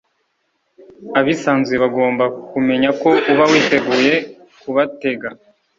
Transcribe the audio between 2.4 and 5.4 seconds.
kumenya ko uba witeguye kubatega